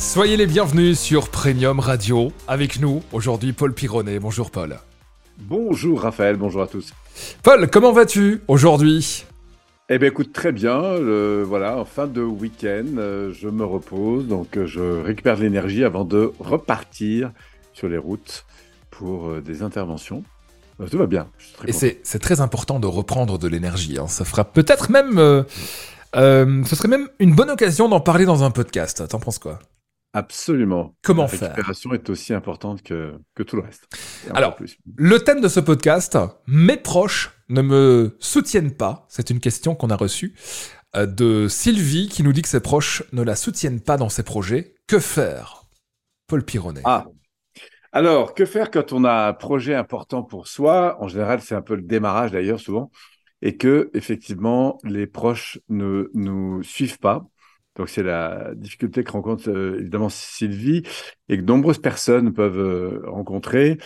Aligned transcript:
Soyez 0.00 0.38
les 0.38 0.46
bienvenus 0.46 0.98
sur 0.98 1.28
Premium 1.28 1.78
Radio. 1.78 2.32
Avec 2.48 2.80
nous, 2.80 3.02
aujourd'hui, 3.12 3.52
Paul 3.52 3.74
Pironnet. 3.74 4.18
Bonjour 4.18 4.50
Paul. 4.50 4.78
Bonjour 5.38 6.00
Raphaël, 6.00 6.36
bonjour 6.36 6.62
à 6.62 6.66
tous. 6.66 6.94
Paul, 7.42 7.68
comment 7.68 7.92
vas-tu 7.92 8.40
aujourd'hui? 8.48 9.26
Eh 9.90 9.98
bien 9.98 10.08
écoute, 10.08 10.32
très 10.32 10.52
bien. 10.52 10.80
voilà, 11.44 11.76
en 11.76 11.84
fin 11.84 12.06
de 12.06 12.22
week-end, 12.22 12.96
euh, 12.96 13.34
je 13.34 13.48
me 13.48 13.62
repose, 13.62 14.26
donc 14.26 14.56
euh, 14.56 14.66
je 14.66 14.80
récupère 14.80 15.36
de 15.36 15.42
l'énergie 15.42 15.84
avant 15.84 16.06
de 16.06 16.32
repartir 16.40 17.30
sur 17.74 17.90
les 17.90 17.98
routes 17.98 18.46
pour 18.90 19.28
euh, 19.28 19.42
des 19.42 19.62
interventions. 19.62 20.24
tout 20.90 20.96
va 20.96 21.06
bien. 21.06 21.28
Et 21.66 21.72
c'est 21.72 22.18
très 22.20 22.40
important 22.40 22.80
de 22.80 22.86
reprendre 22.86 23.38
de 23.38 23.48
l'énergie. 23.48 23.98
Hein. 23.98 24.06
Ça 24.08 24.24
fera 24.24 24.44
peut-être 24.44 24.90
même... 24.90 25.44
ce 26.14 26.74
serait 26.74 26.88
même 26.88 27.10
une 27.18 27.34
bonne 27.34 27.50
occasion 27.50 27.90
d'en 27.90 28.00
parler 28.00 28.24
dans 28.24 28.44
un 28.44 28.50
podcast. 28.50 29.06
T'en 29.06 29.20
penses 29.20 29.38
quoi? 29.38 29.58
Absolument. 30.12 30.96
Comment 31.02 31.28
faire 31.28 31.40
La 31.40 31.48
récupération 31.48 31.92
est 31.92 32.10
aussi 32.10 32.34
importante 32.34 32.82
que, 32.82 33.14
que 33.34 33.42
tout 33.42 33.56
le 33.56 33.62
reste. 33.62 33.88
Alors, 34.34 34.56
le 34.96 35.18
thème 35.20 35.40
de 35.40 35.48
ce 35.48 35.60
podcast, 35.60 36.18
mes 36.48 36.76
proches 36.76 37.30
ne 37.48 37.62
me 37.62 38.16
soutiennent 38.18 38.74
pas. 38.74 39.06
C'est 39.08 39.30
une 39.30 39.38
question 39.38 39.74
qu'on 39.74 39.90
a 39.90 39.96
reçue 39.96 40.34
euh, 40.96 41.06
de 41.06 41.46
Sylvie 41.48 42.08
qui 42.08 42.24
nous 42.24 42.32
dit 42.32 42.42
que 42.42 42.48
ses 42.48 42.60
proches 42.60 43.04
ne 43.12 43.22
la 43.22 43.36
soutiennent 43.36 43.80
pas 43.80 43.96
dans 43.96 44.08
ses 44.08 44.24
projets. 44.24 44.74
Que 44.88 44.98
faire 44.98 45.62
Paul 46.26 46.44
Pironnet? 46.44 46.82
Ah. 46.84 47.06
Alors, 47.92 48.34
que 48.34 48.44
faire 48.44 48.70
quand 48.70 48.92
on 48.92 49.04
a 49.04 49.28
un 49.28 49.32
projet 49.32 49.74
important 49.74 50.24
pour 50.24 50.48
soi? 50.48 50.96
En 51.00 51.06
général, 51.06 51.40
c'est 51.40 51.54
un 51.54 51.62
peu 51.62 51.76
le 51.76 51.82
démarrage 51.82 52.32
d'ailleurs 52.32 52.60
souvent, 52.60 52.90
et 53.42 53.56
que 53.56 53.90
effectivement 53.94 54.78
les 54.84 55.06
proches 55.06 55.58
ne 55.68 56.10
nous 56.14 56.62
suivent 56.62 56.98
pas 56.98 57.24
donc 57.76 57.88
c'est 57.88 58.02
la 58.02 58.52
difficulté 58.54 59.04
que 59.04 59.12
rencontre 59.12 59.48
euh, 59.50 59.78
évidemment 59.78 60.08
Sylvie 60.08 60.82
et 61.28 61.38
que 61.38 61.42
nombreuses 61.42 61.78
personnes 61.78 62.32
peuvent 62.32 62.58
euh, 62.58 63.02
rencontrer. 63.06 63.78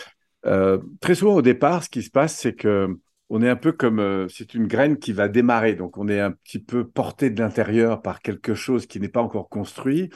Euh, 0.46 0.78
très 1.00 1.14
souvent 1.14 1.34
au 1.34 1.42
départ, 1.42 1.84
ce 1.84 1.90
qui 1.90 2.02
se 2.02 2.10
passe, 2.10 2.36
c'est 2.36 2.54
que 2.54 2.88
on 3.30 3.42
est 3.42 3.48
un 3.48 3.56
peu 3.56 3.72
comme 3.72 4.28
c'est 4.28 4.52
une 4.54 4.66
graine 4.66 4.98
qui 4.98 5.12
va 5.12 5.28
démarrer, 5.28 5.74
donc 5.74 5.96
on 5.96 6.08
est 6.08 6.20
un 6.20 6.30
petit 6.30 6.58
peu 6.58 6.86
porté 6.86 7.30
de 7.30 7.40
l'intérieur 7.40 8.02
par 8.02 8.20
quelque 8.20 8.54
chose 8.54 8.86
qui 8.86 9.00
n'est 9.00 9.08
pas 9.08 9.22
encore 9.22 9.48
construit 9.48 10.10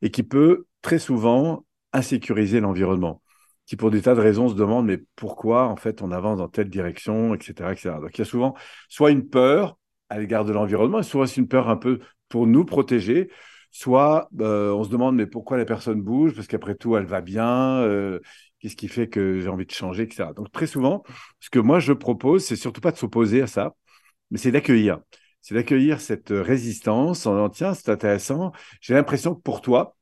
et 0.00 0.10
qui 0.10 0.22
peut 0.22 0.66
très 0.80 1.00
souvent 1.00 1.66
insécuriser 1.92 2.60
l'environnement 2.60 3.20
qui 3.66 3.76
pour 3.76 3.90
des 3.90 4.02
tas 4.02 4.14
de 4.14 4.20
raisons 4.20 4.48
se 4.48 4.54
demande 4.54 4.86
mais 4.86 4.98
pourquoi 5.16 5.68
en 5.68 5.76
fait 5.76 6.02
on 6.02 6.10
avance 6.12 6.38
dans 6.38 6.48
telle 6.48 6.68
direction, 6.68 7.34
etc., 7.34 7.72
etc. 7.72 7.90
Donc 8.00 8.16
il 8.16 8.18
y 8.18 8.22
a 8.22 8.24
souvent 8.26 8.54
soit 8.88 9.10
une 9.10 9.28
peur 9.28 9.78
à 10.12 10.18
l'égard 10.18 10.44
de 10.44 10.52
l'environnement, 10.52 11.02
soit 11.02 11.36
une 11.36 11.48
peur 11.48 11.68
un 11.70 11.76
peu 11.76 11.98
pour 12.28 12.46
nous 12.46 12.64
protéger, 12.64 13.30
soit 13.70 14.28
euh, 14.40 14.70
on 14.72 14.84
se 14.84 14.90
demande 14.90 15.16
mais 15.16 15.26
pourquoi 15.26 15.56
la 15.56 15.64
personne 15.64 16.02
bouge, 16.02 16.34
parce 16.34 16.46
qu'après 16.46 16.74
tout, 16.74 16.96
elle 16.96 17.06
va 17.06 17.22
bien, 17.22 17.78
euh, 17.80 18.20
qu'est-ce 18.58 18.76
qui 18.76 18.88
fait 18.88 19.08
que 19.08 19.40
j'ai 19.40 19.48
envie 19.48 19.64
de 19.64 19.70
changer, 19.72 20.02
etc. 20.04 20.34
Donc 20.34 20.52
très 20.52 20.66
souvent, 20.66 21.02
ce 21.40 21.48
que 21.48 21.58
moi 21.58 21.80
je 21.80 21.94
propose, 21.94 22.44
c'est 22.44 22.56
surtout 22.56 22.82
pas 22.82 22.92
de 22.92 22.98
s'opposer 22.98 23.40
à 23.42 23.46
ça, 23.46 23.74
mais 24.30 24.38
c'est 24.38 24.52
d'accueillir. 24.52 25.00
C'est 25.40 25.54
d'accueillir 25.54 26.00
cette 26.00 26.30
résistance 26.30 27.26
en 27.26 27.32
disant 27.34 27.48
tiens, 27.50 27.74
c'est 27.74 27.90
intéressant, 27.90 28.52
j'ai 28.82 28.94
l'impression 28.94 29.34
que 29.34 29.40
pour 29.40 29.62
toi, 29.62 29.96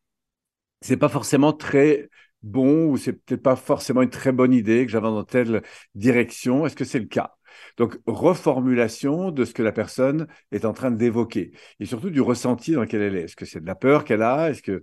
c'est 0.81 0.97
pas 0.97 1.09
forcément 1.09 1.53
très 1.53 2.11
bon 2.43 2.87
ou 2.87 2.97
c'est 2.97 3.13
peut-être 3.15 3.43
pas 3.43 3.57
forcément 3.57 4.03
une 4.03 4.11
très 4.11 4.33
bonne 4.33 4.53
idée 4.53 4.87
que 4.87 4.93
j'avais 4.93 5.09
dans 5.09 5.25
telle 5.25 5.63
direction. 5.95 6.67
Est-ce 6.67 6.77
que 6.77 6.85
c'est 6.85 7.01
le 7.01 7.07
cas? 7.07 7.35
Donc, 7.77 7.99
reformulation 8.07 9.31
de 9.31 9.45
ce 9.45 9.55
que 9.55 9.63
la 9.63 9.73
personne 9.73 10.27
est 10.53 10.65
en 10.65 10.73
train 10.73 10.91
d'évoquer 10.91 11.53
et 11.79 11.87
surtout 11.87 12.11
du 12.11 12.21
ressenti 12.21 12.73
dans 12.73 12.83
lequel 12.83 13.03
elle 13.03 13.17
est. 13.17 13.23
Est-ce 13.23 13.37
que 13.37 13.47
c'est 13.47 13.61
de 13.61 13.67
la 13.67 13.75
peur 13.75 14.05
qu'elle 14.05 14.23
a? 14.23 14.51
Est-ce 14.51 14.63
que. 14.63 14.83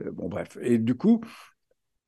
Euh, 0.00 0.10
bon, 0.12 0.28
bref. 0.28 0.58
Et 0.62 0.78
du 0.78 0.94
coup, 0.94 1.22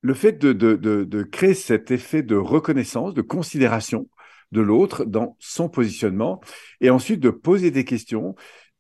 le 0.03 0.15
fait 0.15 0.33
de, 0.33 0.53
de, 0.53 0.75
de, 0.77 1.23
créer 1.23 1.55
cet 1.55 1.91
effet 1.91 2.23
de 2.23 2.37
reconnaissance, 2.37 3.15
de 3.15 3.23
considération 3.23 4.09
de 4.53 4.61
l'autre 4.61 5.05
dans 5.05 5.37
son 5.39 5.69
positionnement 5.69 6.41
et 6.81 6.91
ensuite 6.91 7.21
de 7.21 7.31
poser 7.31 7.71
des 7.71 7.85
questions 7.85 8.35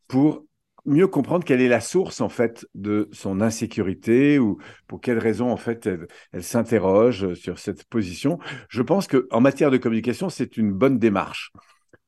pour 0.08 0.44
mieux 0.84 1.06
comprendre 1.06 1.44
quelle 1.44 1.60
est 1.60 1.68
la 1.68 1.80
source 1.80 2.20
en 2.20 2.28
fait 2.28 2.66
de 2.74 3.08
son 3.12 3.41
insécurité 3.41 4.38
ou 4.38 4.58
pour 4.86 5.00
quelles 5.00 5.18
raisons 5.18 5.50
en 5.50 5.56
fait 5.56 5.86
elle, 6.32 6.42
s'interroge 6.42 7.34
sur 7.34 7.58
cette 7.58 7.84
position. 7.84 8.38
Je 8.68 8.82
pense 8.82 9.06
que 9.06 9.26
en 9.30 9.41
matière 9.41 9.70
de 9.70 9.76
communication, 9.76 10.28
c'est 10.28 10.56
une 10.56 10.72
bonne 10.72 10.98
démarche 10.98 11.52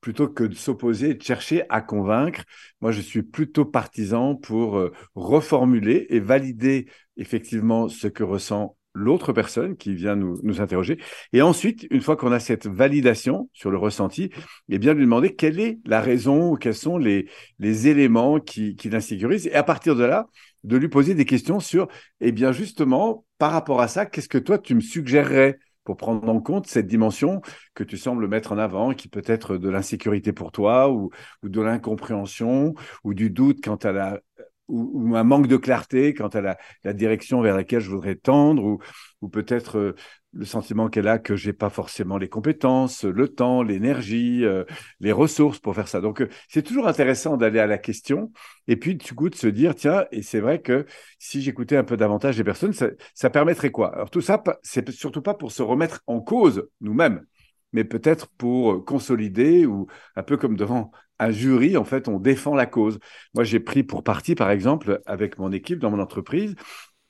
plutôt 0.01 0.27
que 0.27 0.43
de 0.43 0.53
s'opposer 0.53 1.11
et 1.11 1.13
de 1.13 1.23
chercher 1.23 1.63
à 1.69 1.81
convaincre. 1.81 2.43
Moi, 2.81 2.91
je 2.91 2.99
suis 2.99 3.23
plutôt 3.23 3.63
partisan 3.63 4.35
pour 4.35 4.77
euh, 4.77 4.91
reformuler 5.15 6.07
et 6.09 6.19
valider 6.19 6.87
effectivement 7.15 7.87
ce 7.87 8.07
que 8.07 8.23
ressent 8.23 8.75
l'autre 8.93 9.33
personne 9.33 9.75
qui 9.75 9.95
vient 9.95 10.15
nous, 10.15 10.39
nous, 10.43 10.61
interroger. 10.61 10.99
Et 11.33 11.41
ensuite, 11.41 11.87
une 11.89 12.01
fois 12.01 12.15
qu'on 12.15 12.31
a 12.31 12.39
cette 12.39 12.67
validation 12.67 13.49
sur 13.53 13.71
le 13.71 13.77
ressenti, 13.77 14.29
eh 14.69 14.79
bien, 14.79 14.93
lui 14.93 15.03
demander 15.03 15.35
quelle 15.35 15.59
est 15.59 15.79
la 15.85 16.01
raison 16.01 16.51
ou 16.51 16.55
quels 16.57 16.75
sont 16.75 16.97
les, 16.97 17.27
les 17.59 17.87
éléments 17.87 18.39
qui, 18.39 18.75
qui 18.75 18.89
l'insécurisent. 18.89 19.47
Et 19.47 19.55
à 19.55 19.63
partir 19.63 19.95
de 19.95 20.03
là, 20.03 20.27
de 20.63 20.77
lui 20.77 20.89
poser 20.89 21.15
des 21.15 21.25
questions 21.25 21.59
sur, 21.59 21.87
eh 22.21 22.31
bien, 22.31 22.51
justement, 22.51 23.25
par 23.37 23.51
rapport 23.51 23.81
à 23.81 23.87
ça, 23.87 24.05
qu'est-ce 24.05 24.29
que 24.29 24.37
toi, 24.37 24.57
tu 24.57 24.75
me 24.75 24.81
suggérerais 24.81 25.59
pour 25.83 25.97
prendre 25.97 26.27
en 26.29 26.39
compte 26.39 26.67
cette 26.67 26.87
dimension 26.87 27.41
que 27.73 27.83
tu 27.83 27.97
sembles 27.97 28.27
mettre 28.27 28.53
en 28.53 28.57
avant, 28.57 28.93
qui 28.93 29.07
peut 29.07 29.23
être 29.25 29.57
de 29.57 29.69
l'insécurité 29.69 30.31
pour 30.31 30.51
toi 30.51 30.89
ou, 30.89 31.09
ou 31.43 31.49
de 31.49 31.61
l'incompréhension 31.61 32.73
ou 33.03 33.13
du 33.13 33.29
doute 33.29 33.61
quant 33.61 33.75
à 33.75 33.91
la 33.91 34.21
ou, 34.67 35.15
un 35.15 35.23
manque 35.23 35.47
de 35.47 35.57
clarté 35.57 36.13
quant 36.13 36.29
à 36.29 36.41
la, 36.41 36.93
direction 36.93 37.41
vers 37.41 37.55
laquelle 37.55 37.81
je 37.81 37.89
voudrais 37.89 38.15
tendre, 38.15 38.63
ou, 38.63 38.79
ou 39.21 39.29
peut-être 39.29 39.77
euh, 39.77 39.95
le 40.33 40.45
sentiment 40.45 40.89
qu'elle 40.89 41.07
a 41.07 41.19
que 41.19 41.35
j'ai 41.35 41.53
pas 41.53 41.69
forcément 41.69 42.17
les 42.17 42.27
compétences, 42.27 43.03
le 43.03 43.27
temps, 43.27 43.61
l'énergie, 43.61 44.43
euh, 44.43 44.63
les 44.99 45.11
ressources 45.11 45.59
pour 45.59 45.75
faire 45.75 45.87
ça. 45.87 46.01
Donc 46.01 46.21
euh, 46.21 46.29
c'est 46.49 46.63
toujours 46.63 46.87
intéressant 46.87 47.37
d'aller 47.37 47.59
à 47.59 47.67
la 47.67 47.77
question 47.77 48.31
et 48.67 48.75
puis 48.75 48.95
du 48.95 49.13
coup 49.13 49.29
de 49.29 49.35
se 49.35 49.47
dire 49.47 49.75
tiens 49.75 50.05
et 50.11 50.21
c'est 50.21 50.39
vrai 50.39 50.61
que 50.61 50.85
si 51.19 51.41
j'écoutais 51.41 51.77
un 51.77 51.83
peu 51.83 51.97
davantage 51.97 52.37
les 52.37 52.43
personnes, 52.43 52.73
ça, 52.73 52.87
ça 53.13 53.29
permettrait 53.29 53.71
quoi? 53.71 53.93
Alors 53.93 54.09
tout 54.09 54.21
ça 54.21 54.41
c'est 54.63 54.89
surtout 54.91 55.21
pas 55.21 55.33
pour 55.35 55.51
se 55.51 55.61
remettre 55.61 56.01
en 56.07 56.19
cause 56.19 56.67
nous-mêmes, 56.81 57.23
mais 57.73 57.83
peut-être 57.83 58.27
pour 58.37 58.85
consolider 58.85 59.65
ou 59.65 59.87
un 60.15 60.23
peu 60.23 60.37
comme 60.37 60.55
devant 60.55 60.91
un 61.19 61.31
jury, 61.31 61.77
en 61.77 61.83
fait, 61.85 62.07
on 62.07 62.19
défend 62.19 62.55
la 62.55 62.65
cause. 62.65 62.99
Moi, 63.33 63.43
j'ai 63.43 63.59
pris 63.59 63.83
pour 63.83 64.03
partie, 64.03 64.35
par 64.35 64.49
exemple, 64.51 65.01
avec 65.05 65.37
mon 65.37 65.51
équipe 65.51 65.79
dans 65.79 65.91
mon 65.91 65.99
entreprise, 65.99 66.55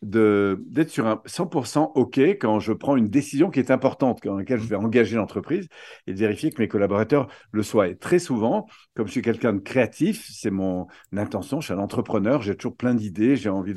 d'être 0.01 0.89
sur 0.89 1.07
un 1.07 1.21
100% 1.25 1.93
OK 1.95 2.17
quand 2.19 2.59
je 2.59 2.73
prends 2.73 2.97
une 2.97 3.07
décision 3.07 3.49
qui 3.49 3.59
est 3.59 3.71
importante, 3.71 4.21
dans 4.23 4.37
laquelle 4.37 4.59
je 4.59 4.67
vais 4.67 4.75
engager 4.75 5.15
l'entreprise 5.15 5.69
et 6.07 6.13
vérifier 6.13 6.51
que 6.51 6.61
mes 6.61 6.67
collaborateurs 6.67 7.29
le 7.53 7.63
soient. 7.63 7.87
Et 7.87 7.95
très 7.95 8.19
souvent, 8.19 8.67
comme 8.95 9.07
je 9.07 9.13
suis 9.13 9.21
quelqu'un 9.21 9.53
de 9.53 9.59
créatif, 9.59 10.27
c'est 10.29 10.51
mon 10.51 10.87
intention, 11.15 11.61
je 11.61 11.67
suis 11.67 11.73
un 11.73 11.79
entrepreneur, 11.79 12.41
j'ai 12.41 12.55
toujours 12.55 12.75
plein 12.75 12.93
d'idées, 12.93 13.37
j'ai 13.37 13.49
envie 13.49 13.73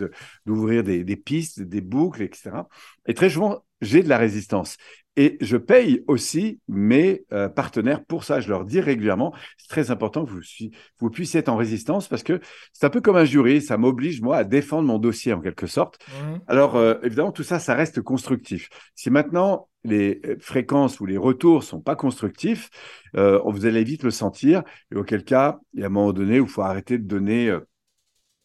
d'ouvrir 0.47 0.83
des 0.83 1.17
pistes, 1.17 1.63
des 1.63 1.81
boucles, 1.81 2.23
etc. 2.23 2.67
Et 3.07 3.15
très 3.15 3.31
souvent, 3.31 3.63
j'ai 3.81 4.03
de 4.03 4.09
la 4.09 4.19
résistance. 4.19 4.77
Et 5.19 5.39
je 5.41 5.57
paye 5.57 6.05
aussi 6.09 6.61
mes 6.69 7.25
euh, 7.33 7.49
partenaires 7.49 8.05
pour 8.05 8.23
ça. 8.23 8.41
Je 8.41 8.51
leur 8.51 8.67
dis 8.67 8.81
régulièrement, 8.81 9.35
c'est 9.57 9.69
très 9.69 9.91
important 9.91 10.27
que 10.27 10.31
vous, 10.31 10.41
vous, 10.99 11.11
puissiez 11.11 11.41
être 11.41 11.49
en 11.49 11.57
résistance 11.57 12.07
parce 12.07 12.23
que 12.23 12.39
c'est 12.75 12.85
un 12.85 12.91
peu 12.91 13.01
comme 13.01 13.17
un 13.17 13.25
jury. 13.25 13.63
Ça 13.63 13.79
m'oblige, 13.79 14.21
moi, 14.21 14.37
à 14.37 14.45
défendre 14.45 14.87
mon 14.87 14.99
dossier 14.99 15.33
en 15.33 15.41
quelque 15.41 15.67
sorte. 15.67 15.99
Mmh. 16.09 16.39
Alors, 16.49 16.77
euh, 16.77 16.97
évidemment, 17.03 17.33
tout 17.33 17.45
ça, 17.45 17.59
ça 17.59 17.75
reste 17.75 18.03
constructif. 18.03 18.69
Si 18.95 19.09
maintenant 19.09 19.69
les 19.85 20.21
euh, 20.27 20.37
fréquences 20.39 21.01
ou 21.01 21.07
les 21.07 21.17
retours 21.17 21.65
sont 21.65 21.81
pas 21.81 21.97
constructifs, 21.97 22.69
vous 23.15 23.65
allez 23.65 23.83
vite 23.83 24.03
le 24.03 24.11
sentir. 24.11 24.63
Et 24.93 24.97
auquel 24.97 25.25
cas, 25.25 25.59
il 25.73 25.81
y 25.81 25.83
a 25.85 25.87
un 25.87 25.89
moment 25.89 26.13
donné 26.13 26.41
où 26.41 26.45
il 26.45 26.51
faut 26.51 26.61
arrêter 26.61 26.99
de 26.99 27.05
donner 27.05 27.57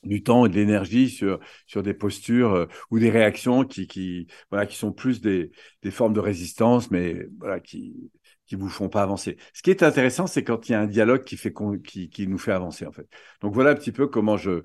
du 0.04 0.24
temps 0.24 0.46
et 0.46 0.50
de 0.50 0.56
l'énergie 0.56 1.10
sur 1.10 1.40
sur 1.68 1.84
des 1.84 1.94
postures 1.94 2.54
euh, 2.54 2.66
ou 2.90 3.00
des 3.00 3.10
réactions 3.10 3.66
qui 3.66 3.88
qui 3.88 4.28
voilà 4.50 4.66
qui 4.66 4.76
sont 4.78 4.92
plus 4.92 5.22
des 5.22 5.52
des 5.84 5.92
formes 5.92 6.14
de 6.14 6.20
résistance 6.20 6.92
mais 6.92 7.28
voilà 7.40 7.60
qui 7.60 8.12
qui 8.52 8.58
vous 8.58 8.68
font 8.68 8.90
pas 8.90 9.02
avancer. 9.02 9.38
Ce 9.54 9.62
qui 9.62 9.70
est 9.70 9.82
intéressant, 9.82 10.28
c'est 10.28 10.44
quand 10.44 10.68
il 10.68 10.74
y 10.74 10.76
a 10.76 10.82
un 10.82 10.86
dialogue 10.86 11.24
qui 11.24 11.38
fait 11.38 11.54
qui, 11.86 12.10
qui 12.10 12.28
nous 12.28 12.38
fait 12.38 12.52
avancer 12.52 12.86
en 12.86 12.92
fait. 12.92 13.08
Donc 13.40 13.54
voilà 13.54 13.70
un 13.70 13.76
petit 13.76 13.94
peu 13.94 14.08
comment 14.08 14.36
je 14.36 14.64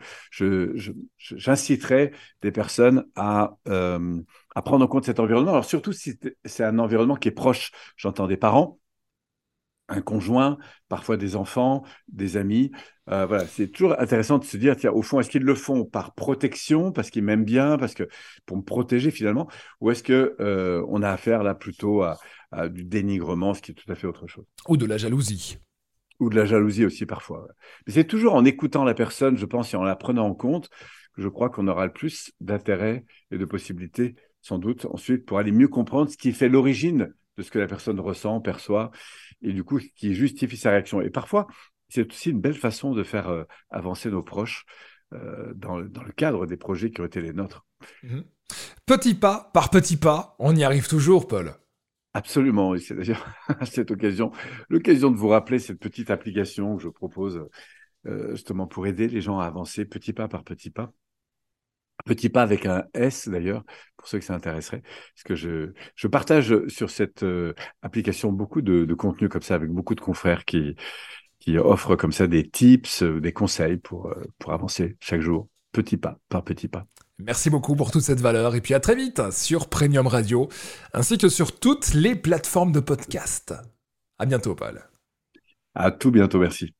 j'inciterai 1.18 2.10
des 2.42 2.50
personnes 2.50 3.04
à 3.14 3.56
euh, 3.68 4.20
à 4.56 4.62
prendre 4.62 4.84
en 4.84 4.88
compte 4.88 5.04
cet 5.04 5.20
environnement. 5.20 5.52
Alors 5.52 5.64
surtout 5.64 5.92
si 5.92 6.18
c'est 6.44 6.64
un 6.64 6.80
environnement 6.80 7.14
qui 7.14 7.28
est 7.28 7.30
proche, 7.30 7.70
j'entends 7.96 8.26
des 8.26 8.36
parents, 8.36 8.80
un 9.88 10.00
conjoint, 10.00 10.58
parfois 10.88 11.16
des 11.16 11.36
enfants, 11.36 11.84
des 12.08 12.36
amis. 12.36 12.72
Euh, 13.10 13.26
voilà, 13.26 13.46
c'est 13.46 13.68
toujours 13.68 13.98
intéressant 14.00 14.38
de 14.38 14.44
se 14.44 14.56
dire, 14.56 14.76
tiens, 14.76 14.90
au 14.90 15.02
fond, 15.02 15.20
est-ce 15.20 15.30
qu'ils 15.30 15.44
le 15.44 15.54
font 15.54 15.84
par 15.84 16.14
protection, 16.14 16.90
parce 16.90 17.10
qu'ils 17.10 17.22
m'aiment 17.22 17.44
bien, 17.44 17.78
parce 17.78 17.94
que 17.94 18.08
pour 18.46 18.56
me 18.56 18.62
protéger 18.62 19.10
finalement, 19.10 19.48
ou 19.80 19.90
est-ce 19.90 20.02
que 20.02 20.34
euh, 20.40 20.84
on 20.88 21.02
a 21.02 21.10
affaire 21.10 21.42
là 21.42 21.54
plutôt 21.54 22.02
à, 22.02 22.18
du 22.68 22.84
dénigrement, 22.84 23.54
ce 23.54 23.62
qui 23.62 23.72
est 23.72 23.74
tout 23.74 23.90
à 23.90 23.94
fait 23.94 24.06
autre 24.06 24.26
chose? 24.26 24.44
Ou 24.68 24.76
de 24.76 24.86
la 24.86 24.96
jalousie. 24.96 25.58
Ou 26.18 26.30
de 26.30 26.36
la 26.36 26.46
jalousie 26.46 26.84
aussi 26.84 27.06
parfois. 27.06 27.46
Mais 27.86 27.92
c'est 27.92 28.04
toujours 28.04 28.34
en 28.34 28.44
écoutant 28.44 28.84
la 28.84 28.94
personne, 28.94 29.36
je 29.36 29.46
pense, 29.46 29.72
et 29.72 29.76
en 29.76 29.84
la 29.84 29.96
prenant 29.96 30.26
en 30.26 30.34
compte, 30.34 30.70
je 31.16 31.28
crois 31.28 31.50
qu'on 31.50 31.68
aura 31.68 31.86
le 31.86 31.92
plus 31.92 32.32
d'intérêt 32.40 33.04
et 33.30 33.38
de 33.38 33.44
possibilités, 33.44 34.16
sans 34.40 34.58
doute, 34.58 34.86
ensuite, 34.86 35.26
pour 35.26 35.38
aller 35.38 35.52
mieux 35.52 35.68
comprendre 35.68 36.10
ce 36.10 36.16
qui 36.16 36.32
fait 36.32 36.48
l'origine 36.48 37.12
de 37.36 37.42
ce 37.42 37.50
que 37.50 37.58
la 37.58 37.66
personne 37.66 38.00
ressent, 38.00 38.40
perçoit, 38.40 38.90
et 39.42 39.52
du 39.52 39.64
coup, 39.64 39.80
qui 39.94 40.14
justifie 40.14 40.56
sa 40.56 40.70
réaction. 40.70 41.00
Et 41.00 41.10
parfois, 41.10 41.46
c'est 41.88 42.10
aussi 42.10 42.30
une 42.30 42.40
belle 42.40 42.54
façon 42.54 42.94
de 42.94 43.02
faire 43.02 43.28
euh, 43.28 43.44
avancer 43.70 44.10
nos 44.10 44.22
proches 44.22 44.64
euh, 45.12 45.52
dans, 45.54 45.80
dans, 45.80 46.02
le 46.02 46.12
cadre 46.12 46.46
des 46.46 46.56
projets 46.56 46.90
qui 46.90 47.00
ont 47.00 47.04
été 47.04 47.20
les 47.20 47.32
nôtres. 47.32 47.64
Mhm. 48.02 48.24
Petit 48.86 49.14
pas 49.14 49.50
par 49.52 49.70
petit 49.70 49.96
pas, 49.96 50.36
on 50.38 50.54
y 50.54 50.64
arrive 50.64 50.88
toujours, 50.88 51.26
Paul. 51.26 51.54
Absolument, 52.14 52.74
et 52.74 52.78
c'est 52.78 52.94
d'ailleurs 52.94 53.26
à 53.60 53.66
cette 53.66 53.90
occasion 53.90 54.32
l'occasion 54.68 55.10
de 55.10 55.16
vous 55.16 55.28
rappeler 55.28 55.58
cette 55.58 55.78
petite 55.78 56.10
application 56.10 56.76
que 56.76 56.82
je 56.82 56.88
propose 56.88 57.46
euh, 58.06 58.30
justement 58.32 58.66
pour 58.66 58.86
aider 58.86 59.08
les 59.08 59.20
gens 59.20 59.38
à 59.38 59.46
avancer 59.46 59.84
petit 59.84 60.12
pas 60.12 60.28
par 60.28 60.42
petit 60.44 60.70
pas. 60.70 60.92
Petit 62.04 62.28
pas 62.28 62.42
avec 62.42 62.66
un 62.66 62.84
S 62.94 63.28
d'ailleurs, 63.28 63.64
pour 63.96 64.06
ceux 64.06 64.18
que 64.18 64.24
ça 64.24 64.34
intéresserait, 64.34 64.82
parce 64.82 65.22
que 65.24 65.34
je, 65.34 65.72
je 65.94 66.06
partage 66.06 66.66
sur 66.68 66.90
cette 66.90 67.22
euh, 67.22 67.54
application 67.82 68.32
beaucoup 68.32 68.62
de, 68.62 68.84
de, 68.84 68.94
contenu 68.94 69.28
comme 69.28 69.42
ça, 69.42 69.54
avec 69.54 69.70
beaucoup 69.70 69.94
de 69.94 70.00
confrères 70.00 70.44
qui, 70.44 70.76
qui 71.40 71.58
offrent 71.58 71.96
comme 71.96 72.12
ça 72.12 72.26
des 72.26 72.48
tips, 72.48 73.02
euh, 73.02 73.20
des 73.20 73.32
conseils 73.32 73.78
pour, 73.78 74.14
pour 74.38 74.52
avancer 74.52 74.96
chaque 75.00 75.20
jour, 75.22 75.48
petit 75.72 75.96
pas 75.96 76.18
par 76.28 76.44
petit 76.44 76.68
pas. 76.68 76.86
Merci 77.18 77.48
beaucoup 77.48 77.74
pour 77.74 77.90
toute 77.90 78.02
cette 78.02 78.20
valeur 78.20 78.54
et 78.54 78.60
puis 78.60 78.74
à 78.74 78.80
très 78.80 78.94
vite 78.94 79.30
sur 79.32 79.68
Premium 79.68 80.06
Radio, 80.06 80.48
ainsi 80.92 81.16
que 81.16 81.30
sur 81.30 81.58
toutes 81.58 81.94
les 81.94 82.14
plateformes 82.14 82.72
de 82.72 82.80
podcast. 82.80 83.54
À 84.18 84.26
bientôt, 84.26 84.54
Paul. 84.54 84.82
À 85.74 85.90
tout 85.90 86.10
bientôt, 86.10 86.38
merci. 86.38 86.75